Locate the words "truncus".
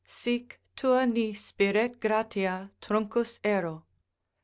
2.87-3.39